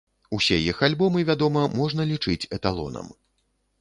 Усе 0.37 0.55
іх 0.71 0.79
альбомы, 0.87 1.21
вядома, 1.29 1.67
можна 1.81 2.07
лічыць 2.13 2.49
эталонам. 2.59 3.15